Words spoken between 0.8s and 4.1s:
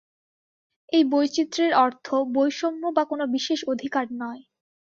এই বৈচিত্র্যের অর্থ বৈষম্য বা কোন বিশেষ অধিকার